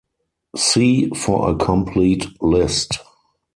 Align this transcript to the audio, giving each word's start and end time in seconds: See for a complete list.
See 0.57 1.11
for 1.11 1.51
a 1.51 1.55
complete 1.55 2.25
list. 2.41 2.97